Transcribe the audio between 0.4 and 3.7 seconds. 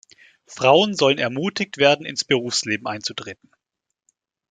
Frauen sollen ermutigt werden, ins Berufsleben einzutreten.